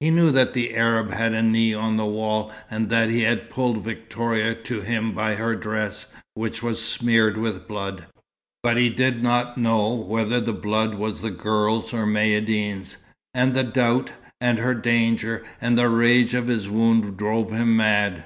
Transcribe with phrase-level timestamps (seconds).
[0.00, 3.48] He knew that the Arab had a knee on the wall, and that he had
[3.48, 8.04] pulled Victoria to him by her dress, which was smeared with blood.
[8.62, 12.98] But he did not know whether the blood was the girl's or Maïeddine's,
[13.32, 14.10] and the doubt,
[14.42, 18.24] and her danger, and the rage of his wound drove him mad.